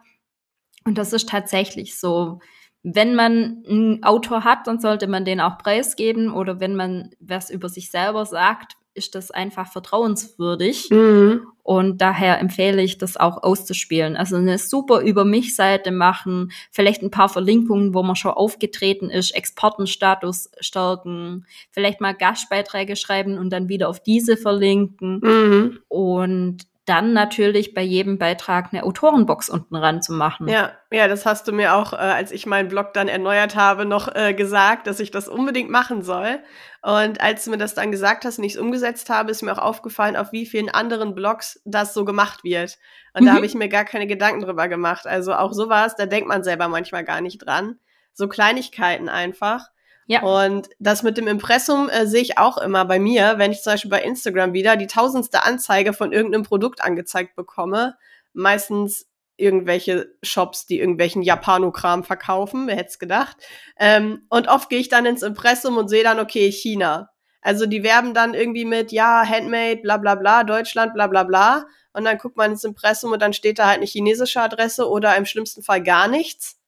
[0.84, 2.40] Und das ist tatsächlich so.
[2.82, 7.50] Wenn man einen Autor hat, dann sollte man den auch preisgeben oder wenn man was
[7.50, 10.90] über sich selber sagt, ist das einfach vertrauenswürdig.
[10.90, 11.46] Mhm.
[11.62, 14.16] Und daher empfehle ich das auch auszuspielen.
[14.16, 19.11] Also eine super über mich Seite machen, vielleicht ein paar Verlinkungen, wo man schon aufgetreten
[19.11, 25.20] ist, Exportenstatus stärken, vielleicht mal Gastbeiträge schreiben und dann wieder auf diese verlinken.
[25.22, 25.78] Mhm.
[25.88, 30.48] Und dann natürlich bei jedem Beitrag eine Autorenbox unten ran zu machen.
[30.48, 33.85] Ja, ja, das hast du mir auch, äh, als ich meinen Blog dann erneuert habe,
[33.85, 36.40] noch äh, gesagt, dass ich das unbedingt machen soll.
[36.83, 39.53] Und als du mir das dann gesagt hast und ich es umgesetzt habe, ist mir
[39.53, 42.79] auch aufgefallen, auf wie vielen anderen Blogs das so gemacht wird.
[43.12, 43.27] Und mhm.
[43.27, 45.07] da habe ich mir gar keine Gedanken drüber gemacht.
[45.07, 47.79] Also auch sowas, da denkt man selber manchmal gar nicht dran.
[48.14, 49.68] So Kleinigkeiten einfach.
[50.09, 50.23] Ja.
[50.23, 53.75] Und das mit dem Impressum äh, sehe ich auch immer bei mir, wenn ich zum
[53.75, 57.94] Beispiel bei Instagram wieder die tausendste Anzeige von irgendeinem Produkt angezeigt bekomme.
[58.33, 63.37] Meistens irgendwelche Shops, die irgendwelchen Japanokram verkaufen, wer hätte es gedacht.
[63.79, 67.11] Ähm, und oft gehe ich dann ins Impressum und sehe dann, okay, China.
[67.42, 71.66] Also die werben dann irgendwie mit, ja, Handmade, bla bla bla, Deutschland, bla bla bla.
[71.92, 75.16] Und dann guckt man ins Impressum und dann steht da halt eine chinesische Adresse oder
[75.16, 76.59] im schlimmsten Fall gar nichts.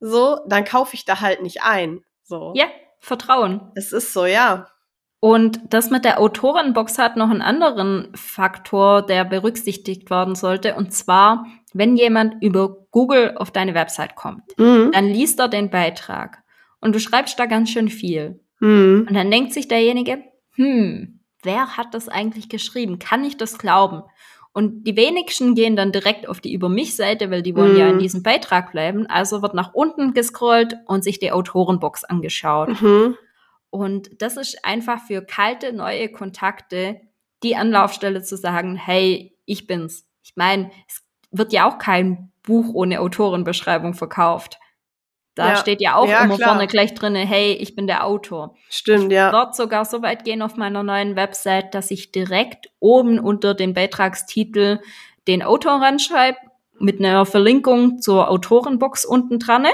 [0.00, 2.02] So, dann kaufe ich da halt nicht ein.
[2.30, 2.52] So.
[2.54, 2.66] Ja,
[3.00, 3.72] Vertrauen.
[3.74, 4.68] Es ist so, ja.
[5.18, 10.76] Und das mit der Autorenbox hat noch einen anderen Faktor, der berücksichtigt werden sollte.
[10.76, 14.92] Und zwar, wenn jemand über Google auf deine Website kommt, mhm.
[14.92, 16.38] dann liest er den Beitrag.
[16.80, 18.40] Und du schreibst da ganz schön viel.
[18.60, 19.06] Mhm.
[19.08, 20.22] Und dann denkt sich derjenige,
[20.54, 23.00] hm, wer hat das eigentlich geschrieben?
[23.00, 24.04] Kann ich das glauben?
[24.52, 27.78] Und die wenigsten gehen dann direkt auf die Über mich-Seite, weil die wollen mm.
[27.78, 28.00] ja in mhm.
[28.00, 29.06] diesem Beitrag bleiben.
[29.06, 32.80] Also wird nach unten gescrollt und sich die Autorenbox angeschaut.
[32.82, 33.16] Mhm.
[33.70, 37.00] Und das ist einfach für kalte, neue Kontakte
[37.42, 40.06] die Anlaufstelle zu sagen, hey, ich bin's.
[40.22, 44.58] Ich meine, es wird ja auch kein Buch ohne Autorenbeschreibung verkauft.
[45.40, 45.56] Da ja.
[45.56, 46.50] steht ja auch ja, immer klar.
[46.50, 48.54] vorne gleich drinne, hey, ich bin der Autor.
[48.68, 49.30] Stimmt, ich ja.
[49.30, 53.72] Dort sogar so weit gehen auf meiner neuen Website, dass ich direkt oben unter dem
[53.72, 54.80] Beitragstitel
[55.28, 56.36] den Autor ranschreibe,
[56.78, 59.66] mit einer Verlinkung zur Autorenbox unten dran.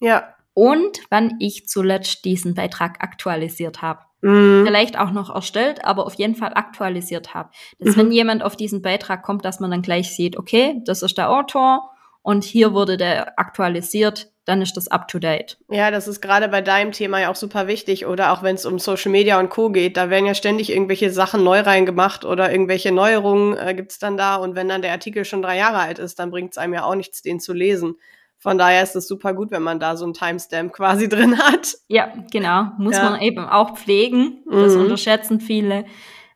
[0.00, 0.34] Ja.
[0.52, 4.00] Und wann ich zuletzt diesen Beitrag aktualisiert habe.
[4.20, 4.64] Mhm.
[4.66, 7.48] Vielleicht auch noch erstellt, aber auf jeden Fall aktualisiert habe.
[7.78, 8.00] Dass mhm.
[8.00, 11.30] wenn jemand auf diesen Beitrag kommt, dass man dann gleich sieht, okay, das ist der
[11.30, 15.56] Autor und hier wurde der aktualisiert, dann ist das up to date.
[15.68, 18.66] Ja, das ist gerade bei deinem Thema ja auch super wichtig oder auch wenn es
[18.66, 22.50] um Social Media und Co geht, da werden ja ständig irgendwelche Sachen neu reingemacht oder
[22.50, 26.00] irgendwelche Neuerungen äh, gibt's dann da und wenn dann der Artikel schon drei Jahre alt
[26.00, 27.94] ist, dann bringt's einem ja auch nichts, den zu lesen.
[28.38, 31.76] Von daher ist es super gut, wenn man da so ein Timestamp quasi drin hat.
[31.86, 32.72] Ja, genau.
[32.78, 33.10] Muss ja.
[33.10, 34.38] man eben auch pflegen.
[34.50, 34.82] Das mhm.
[34.82, 35.84] unterschätzen viele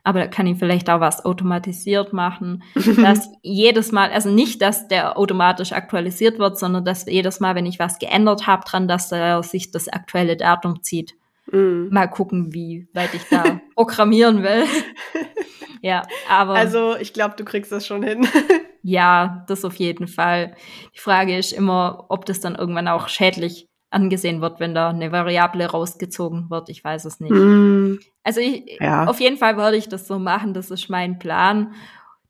[0.05, 2.63] aber da kann ich vielleicht auch was automatisiert machen,
[3.03, 7.67] dass jedes Mal, also nicht, dass der automatisch aktualisiert wird, sondern dass jedes Mal, wenn
[7.67, 11.15] ich was geändert habe dran, dass er sich das aktuelle Datum zieht.
[11.51, 11.89] Mm.
[11.89, 14.65] Mal gucken, wie weit ich da programmieren will.
[15.83, 16.55] ja, aber.
[16.55, 18.29] Also, ich glaube, du kriegst das schon hin.
[18.83, 20.55] ja, das auf jeden Fall.
[20.95, 25.13] Die Frage ist immer, ob das dann irgendwann auch schädlich angesehen wird, wenn da eine
[25.13, 26.69] Variable rausgezogen wird.
[26.69, 27.33] Ich weiß es nicht.
[27.33, 27.99] Mm.
[28.25, 29.05] Also ich, ja.
[29.05, 30.55] auf jeden Fall würde ich das so machen.
[30.55, 31.75] Das ist mein Plan,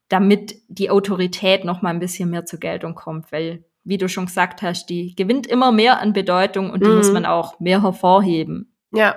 [0.09, 4.27] damit die Autorität noch mal ein bisschen mehr zur Geltung kommt, weil wie du schon
[4.27, 6.97] gesagt hast, die gewinnt immer mehr an Bedeutung und die mm.
[6.97, 8.75] muss man auch mehr hervorheben.
[8.93, 9.17] Ja,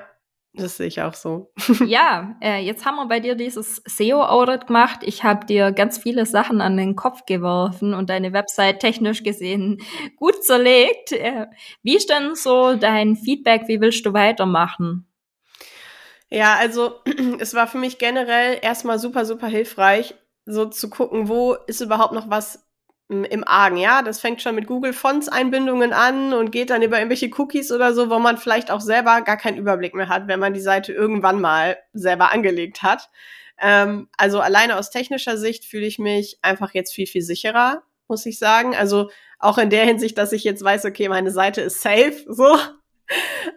[0.54, 1.52] das sehe ich auch so.
[1.86, 5.00] ja, äh, jetzt haben wir bei dir dieses SEO-Audit gemacht.
[5.04, 9.78] Ich habe dir ganz viele Sachen an den Kopf geworfen und deine Website technisch gesehen
[10.18, 11.12] gut zerlegt.
[11.12, 11.48] Äh,
[11.84, 13.68] wie ist denn so dein Feedback?
[13.68, 15.08] Wie willst du weitermachen?
[16.30, 17.00] Ja, also
[17.40, 22.14] es war für mich generell erstmal super, super hilfreich, so zu gucken, wo ist überhaupt
[22.14, 22.64] noch was
[23.10, 24.02] im Argen, ja.
[24.02, 27.94] Das fängt schon mit Google Fonts Einbindungen an und geht dann über irgendwelche Cookies oder
[27.94, 30.92] so, wo man vielleicht auch selber gar keinen Überblick mehr hat, wenn man die Seite
[30.92, 33.10] irgendwann mal selber angelegt hat.
[33.60, 38.26] Ähm, also alleine aus technischer Sicht fühle ich mich einfach jetzt viel, viel sicherer, muss
[38.26, 38.76] ich sagen.
[38.76, 39.10] Also
[39.40, 42.58] auch in der Hinsicht, dass ich jetzt weiß, okay, meine Seite ist safe, so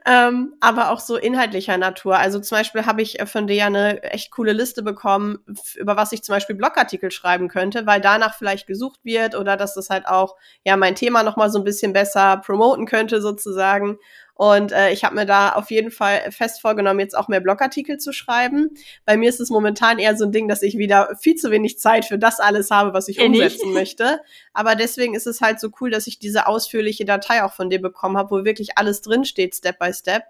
[0.06, 2.16] ähm, aber auch so inhaltlicher Natur.
[2.18, 5.38] Also zum Beispiel habe ich äh, von dir eine echt coole Liste bekommen,
[5.76, 9.74] über was ich zum Beispiel Blogartikel schreiben könnte, weil danach vielleicht gesucht wird oder dass
[9.74, 13.98] das halt auch ja mein Thema noch mal so ein bisschen besser promoten könnte sozusagen.
[14.40, 17.98] Und äh, ich habe mir da auf jeden Fall fest vorgenommen, jetzt auch mehr Blogartikel
[17.98, 18.70] zu schreiben.
[19.04, 21.78] Bei mir ist es momentan eher so ein Ding, dass ich wieder viel zu wenig
[21.78, 23.74] Zeit für das alles habe, was ich Kenn umsetzen ich.
[23.74, 24.20] möchte.
[24.54, 27.82] Aber deswegen ist es halt so cool, dass ich diese ausführliche Datei auch von dir
[27.82, 30.22] bekommen habe, wo wirklich alles drinsteht, Step by Step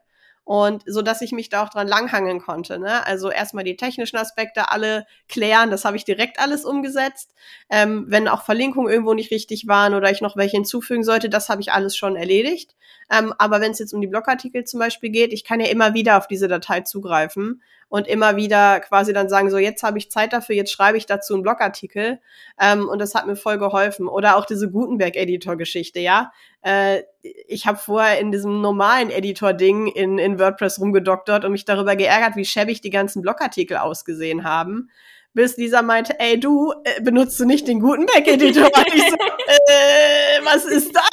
[0.50, 2.80] und so dass ich mich da auch dran langhangeln konnte.
[2.80, 3.06] Ne?
[3.06, 7.32] Also erstmal die technischen Aspekte alle klären, das habe ich direkt alles umgesetzt.
[7.70, 11.50] Ähm, wenn auch Verlinkungen irgendwo nicht richtig waren oder ich noch welche hinzufügen sollte, das
[11.50, 12.74] habe ich alles schon erledigt.
[13.12, 15.94] Ähm, aber wenn es jetzt um die Blogartikel zum Beispiel geht, ich kann ja immer
[15.94, 20.10] wieder auf diese Datei zugreifen und immer wieder quasi dann sagen, so jetzt habe ich
[20.10, 22.20] Zeit dafür, jetzt schreibe ich dazu einen Blogartikel.
[22.58, 24.06] Ähm, und das hat mir voll geholfen.
[24.06, 26.32] Oder auch diese Gutenberg-Editor-Geschichte, ja.
[26.62, 31.96] Äh, ich habe vorher in diesem normalen Editor-Ding in, in WordPress rumgedoktert und mich darüber
[31.96, 34.88] geärgert, wie schäbig die ganzen Blogartikel ausgesehen haben
[35.32, 38.68] bis Lisa meinte, ey du, äh, benutzt du nicht den Gutenberg-Editor?
[38.92, 39.14] ich so,
[39.46, 41.09] äh, was ist das?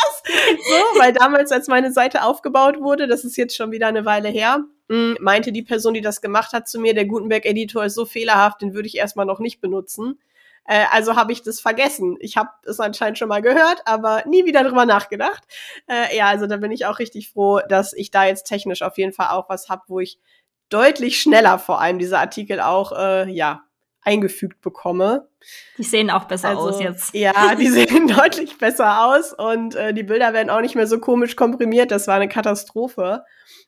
[0.69, 4.30] So, weil damals, als meine Seite aufgebaut wurde, das ist jetzt schon wieder eine Weile
[4.30, 8.06] her, hm, meinte die Person, die das gemacht hat, zu mir, der Gutenberg-Editor ist so
[8.06, 10.19] fehlerhaft, den würde ich erstmal noch nicht benutzen.
[10.65, 12.17] Äh, also habe ich das vergessen.
[12.19, 15.43] Ich habe es anscheinend schon mal gehört, aber nie wieder drüber nachgedacht.
[15.88, 18.97] Äh, ja, also da bin ich auch richtig froh, dass ich da jetzt technisch auf
[18.97, 20.19] jeden Fall auch was habe, wo ich
[20.69, 23.63] deutlich schneller vor allem diese Artikel auch, äh, ja,
[24.08, 25.28] eingefügt bekomme.
[25.78, 27.13] Die sehen auch besser also, aus jetzt.
[27.13, 31.00] Ja, die sehen deutlich besser aus und äh, die Bilder werden auch nicht mehr so
[31.00, 31.91] komisch komprimiert.
[31.91, 33.26] Das war eine Katastrophe.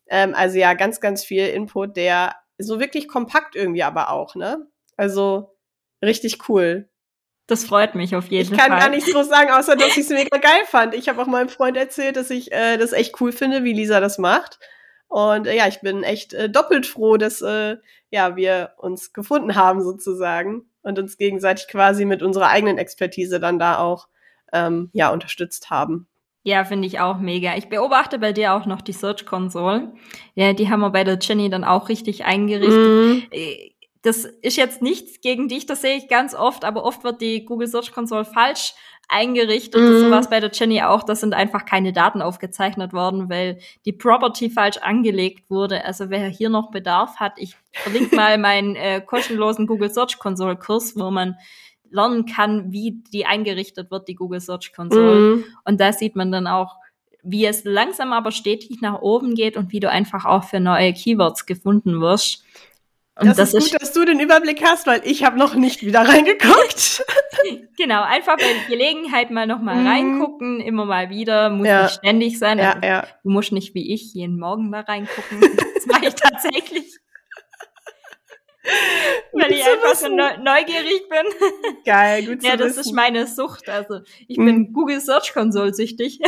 [0.08, 4.66] Ähm, also ja, ganz, ganz viel Input, der so wirklich kompakt irgendwie aber auch, ne?
[4.96, 5.56] Also
[6.02, 6.90] richtig cool.
[7.48, 8.56] Das freut mich auf jeden Fall.
[8.56, 8.80] Ich kann Fall.
[8.80, 10.96] gar nichts groß sagen, außer dass ich es mega geil fand.
[10.96, 14.00] Ich habe auch meinem Freund erzählt, dass ich äh, das echt cool finde, wie Lisa
[14.00, 14.60] das macht.
[15.10, 17.78] Und äh, ja, ich bin echt äh, doppelt froh, dass äh,
[18.12, 23.60] ja wir uns gefunden haben sozusagen und uns gegenseitig quasi mit unserer eigenen Expertise dann
[23.60, 24.08] da auch
[24.54, 26.08] ähm, ja unterstützt haben.
[26.44, 27.58] Ja, finde ich auch mega.
[27.58, 29.94] Ich beobachte bei dir auch noch die Search Console.
[30.36, 33.34] Ja, die haben wir bei der Jenny dann auch richtig eingerichtet.
[33.34, 37.20] Äh, das ist jetzt nichts gegen dich, das sehe ich ganz oft, aber oft wird
[37.20, 38.74] die Google Search Console falsch
[39.10, 39.82] eingerichtet.
[39.82, 40.00] Mhm.
[40.00, 41.04] So was bei der Jenny auch.
[41.04, 45.84] Da sind einfach keine Daten aufgezeichnet worden, weil die Property falsch angelegt wurde.
[45.84, 50.56] Also wer hier noch Bedarf hat, ich verlinke mal meinen äh, kostenlosen Google Search Console
[50.56, 51.36] Kurs, wo man
[51.92, 55.36] lernen kann, wie die eingerichtet wird, die Google Search Console.
[55.36, 55.46] Mhm.
[55.66, 56.76] Und da sieht man dann auch,
[57.24, 60.94] wie es langsam aber stetig nach oben geht und wie du einfach auch für neue
[60.94, 62.46] Keywords gefunden wirst.
[63.20, 65.86] Und das, das ist gut, dass du den Überblick hast, weil ich habe noch nicht
[65.86, 67.04] wieder reingeguckt.
[67.78, 69.88] genau, einfach bei Gelegenheit mal noch mal mhm.
[69.88, 71.84] reingucken, immer mal wieder, muss ja.
[71.84, 72.60] nicht ständig sein.
[72.60, 73.08] Ja, also, ja.
[73.24, 75.42] Du musst nicht wie ich jeden Morgen mal reingucken.
[75.80, 77.00] Das mache ich tatsächlich.
[79.32, 81.78] Weil ich einfach so neugierig bin.
[81.86, 82.80] Geil, gut zu Ja, das wissen.
[82.82, 83.70] ist meine Sucht.
[83.70, 84.46] Also ich mhm.
[84.46, 86.20] bin Google Search Console süchtig.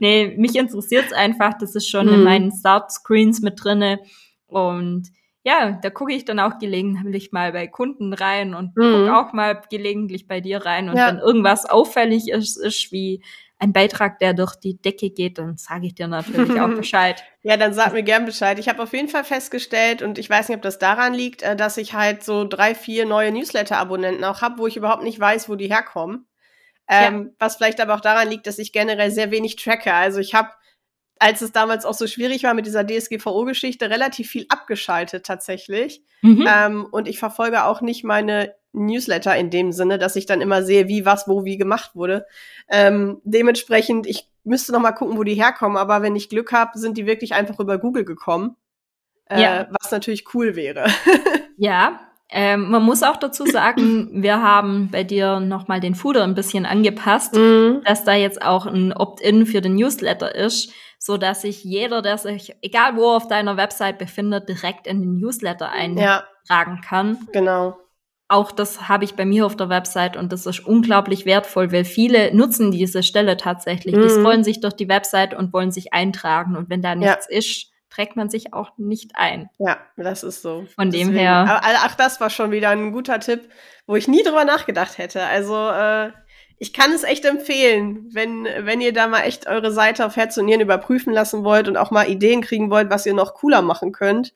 [0.00, 1.54] nee, mich interessiert es einfach.
[1.58, 2.14] Das ist schon mhm.
[2.14, 4.00] in meinen Start Screens mit drinne.
[4.48, 5.12] Und
[5.44, 8.82] ja, da gucke ich dann auch gelegentlich mal bei Kunden rein und mhm.
[8.82, 10.88] gucke auch mal gelegentlich bei dir rein.
[10.88, 11.08] Und ja.
[11.08, 13.22] wenn irgendwas auffällig ist, ist wie
[13.58, 17.22] ein Beitrag, der durch die Decke geht, dann sage ich dir natürlich auch Bescheid.
[17.42, 18.58] Ja, dann sag mir gern Bescheid.
[18.58, 21.54] Ich habe auf jeden Fall festgestellt, und ich weiß nicht, ob das daran liegt, äh,
[21.54, 25.48] dass ich halt so drei, vier neue Newsletter-Abonnenten auch habe, wo ich überhaupt nicht weiß,
[25.50, 26.26] wo die herkommen.
[26.88, 27.34] Ähm, ja.
[27.38, 29.92] Was vielleicht aber auch daran liegt, dass ich generell sehr wenig tracke.
[29.92, 30.48] Also ich habe,
[31.24, 36.02] als es damals auch so schwierig war mit dieser DSGVO-Geschichte, relativ viel abgeschaltet tatsächlich.
[36.20, 36.46] Mhm.
[36.46, 40.62] Ähm, und ich verfolge auch nicht meine Newsletter in dem Sinne, dass ich dann immer
[40.62, 42.26] sehe, wie, was, wo, wie gemacht wurde.
[42.68, 46.78] Ähm, dementsprechend, ich müsste noch mal gucken, wo die herkommen, aber wenn ich Glück habe,
[46.78, 48.56] sind die wirklich einfach über Google gekommen.
[49.30, 49.68] Äh, ja.
[49.80, 50.84] Was natürlich cool wäre.
[51.56, 56.24] ja, ähm, man muss auch dazu sagen, wir haben bei dir noch mal den Footer
[56.24, 57.80] ein bisschen angepasst, mhm.
[57.84, 60.72] dass da jetzt auch ein Opt-in für den Newsletter ist,
[61.04, 65.18] so dass sich jeder, der sich, egal wo auf deiner Website befindet, direkt in den
[65.18, 66.80] Newsletter eintragen ja.
[66.82, 67.28] kann.
[67.32, 67.76] Genau
[68.28, 71.84] auch das habe ich bei mir auf der Website und das ist unglaublich wertvoll, weil
[71.84, 73.94] viele nutzen diese Stelle tatsächlich.
[73.94, 74.02] Mhm.
[74.02, 77.38] Die scrollen sich durch die Website und wollen sich eintragen und wenn da nichts ja.
[77.38, 79.50] ist, trägt man sich auch nicht ein.
[79.58, 80.66] Ja, das ist so.
[80.74, 81.32] Von Deswegen, dem her.
[81.32, 83.48] Aber, ach, das war schon wieder ein guter Tipp,
[83.86, 85.22] wo ich nie drüber nachgedacht hätte.
[85.24, 86.10] Also äh,
[86.58, 90.36] ich kann es echt empfehlen, wenn, wenn ihr da mal echt eure Seite auf Herz
[90.36, 93.62] und Nieren überprüfen lassen wollt und auch mal Ideen kriegen wollt, was ihr noch cooler
[93.62, 94.32] machen könnt.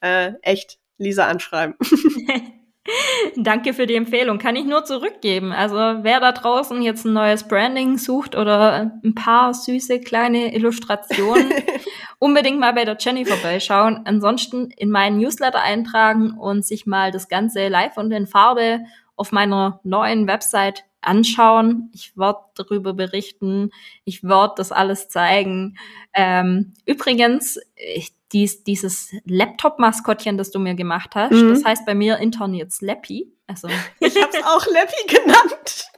[0.00, 1.76] Äh, echt, Lisa anschreiben.
[3.36, 4.38] Danke für die Empfehlung.
[4.38, 5.52] Kann ich nur zurückgeben.
[5.52, 11.52] Also wer da draußen jetzt ein neues Branding sucht oder ein paar süße kleine Illustrationen,
[12.18, 14.00] unbedingt mal bei der Jenny vorbeischauen.
[14.04, 18.80] Ansonsten in meinen Newsletter eintragen und sich mal das Ganze live und in Farbe
[19.16, 21.90] auf meiner neuen Website anschauen.
[21.94, 23.70] Ich werde darüber berichten.
[24.04, 25.78] Ich werde das alles zeigen.
[26.12, 31.50] Ähm, übrigens, ich, dies, dieses Laptop-Maskottchen, das du mir gemacht hast, mhm.
[31.50, 33.32] das heißt bei mir intern jetzt Leppy.
[33.46, 35.90] Also ich habe es auch Leppy genannt.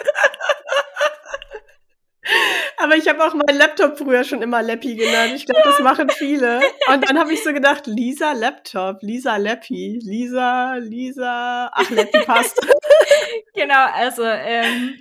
[2.78, 5.32] Aber ich habe auch meinen Laptop früher schon immer Leppi genannt.
[5.36, 6.60] Ich glaube, das machen viele.
[6.92, 12.58] Und dann habe ich so gedacht, Lisa Laptop, Lisa Leppi, Lisa, Lisa, ach, Leppi passt.
[13.54, 14.98] genau, also ähm,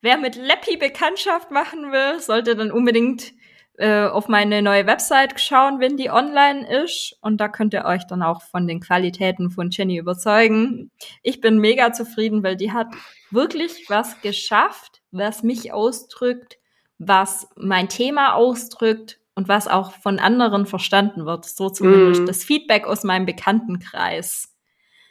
[0.00, 3.32] wer mit Leppi Bekanntschaft machen will, sollte dann unbedingt
[3.78, 7.16] äh, auf meine neue Website schauen, wenn die online ist.
[7.20, 10.90] Und da könnt ihr euch dann auch von den Qualitäten von Jenny überzeugen.
[11.22, 12.88] Ich bin mega zufrieden, weil die hat
[13.30, 16.58] wirklich was geschafft, was mich ausdrückt,
[16.98, 21.44] was mein Thema ausdrückt und was auch von anderen verstanden wird.
[21.44, 22.26] So zumindest mm.
[22.26, 24.54] das Feedback aus meinem Bekanntenkreis.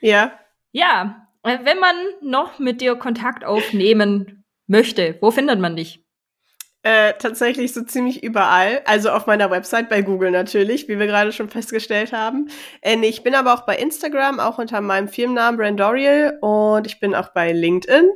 [0.01, 0.33] Ja.
[0.71, 6.03] Ja, äh, wenn man noch mit dir Kontakt aufnehmen möchte, wo findet man dich?
[6.81, 8.83] Äh, tatsächlich so ziemlich überall.
[8.85, 12.49] Also auf meiner Website, bei Google natürlich, wie wir gerade schon festgestellt haben.
[12.81, 16.99] Äh, nee, ich bin aber auch bei Instagram, auch unter meinem Firmennamen Brandorial und ich
[16.99, 18.07] bin auch bei LinkedIn.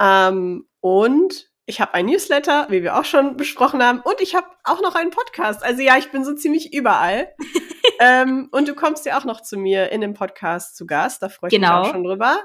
[0.00, 4.46] Ähm, und ich habe ein Newsletter, wie wir auch schon besprochen haben, und ich habe
[4.64, 5.62] auch noch einen Podcast.
[5.62, 7.28] Also ja, ich bin so ziemlich überall.
[8.00, 11.22] ähm, und du kommst ja auch noch zu mir in dem Podcast zu Gast.
[11.22, 11.80] Da freue ich genau.
[11.80, 12.38] mich auch schon drüber.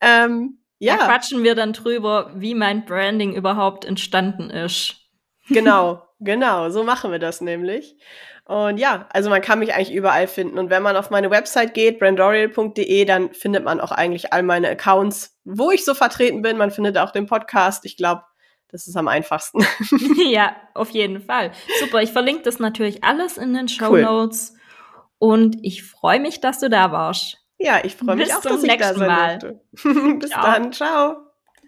[0.00, 0.96] Ähm, ja.
[0.96, 4.96] Da quatschen wir dann drüber, wie mein Branding überhaupt entstanden ist.
[5.48, 7.96] Genau, genau, so machen wir das nämlich.
[8.46, 10.58] Und ja, also man kann mich eigentlich überall finden.
[10.58, 14.68] Und wenn man auf meine Website geht, brandorial.de, dann findet man auch eigentlich all meine
[14.68, 16.56] Accounts, wo ich so vertreten bin.
[16.56, 17.84] Man findet auch den Podcast.
[17.84, 18.24] Ich glaube,
[18.68, 19.64] das ist am einfachsten.
[20.16, 21.52] ja, auf jeden Fall.
[21.80, 24.52] Super, ich verlinke das natürlich alles in den Show Notes.
[24.52, 24.60] Cool.
[25.18, 27.38] Und ich freue mich, dass du da warst.
[27.58, 29.60] Ja, ich freue mich Bis auch, dass ich da sein Mal.
[30.18, 30.42] Bis ciao.
[30.42, 30.72] dann.
[30.72, 31.25] Ciao.